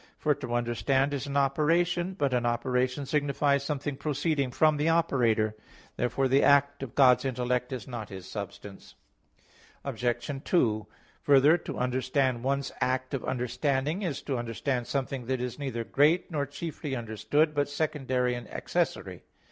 For 0.17 0.33
to 0.33 0.55
understand 0.55 1.13
is 1.13 1.27
an 1.27 1.37
operation. 1.37 2.15
But 2.15 2.33
an 2.33 2.43
operation 2.43 3.05
signifies 3.05 3.63
something 3.63 3.97
proceeding 3.97 4.49
from 4.49 4.77
the 4.77 4.89
operator. 4.89 5.55
Therefore 5.95 6.27
the 6.27 6.41
act 6.41 6.81
of 6.81 6.95
God's 6.95 7.23
intellect 7.23 7.71
is 7.71 7.87
not 7.87 8.09
His 8.09 8.25
substance. 8.27 8.95
Obj. 9.83 10.43
2: 10.43 10.87
Further, 11.21 11.55
to 11.55 11.77
understand 11.77 12.43
one's 12.43 12.71
act 12.81 13.13
of 13.13 13.23
understanding, 13.25 14.01
is 14.01 14.23
to 14.23 14.39
understand 14.39 14.87
something 14.87 15.27
that 15.27 15.39
is 15.39 15.59
neither 15.59 15.83
great 15.83 16.31
nor 16.31 16.47
chiefly 16.47 16.95
understood, 16.95 17.53
but 17.53 17.69
secondary 17.69 18.33
and 18.33 18.49
accessory. 18.51 19.21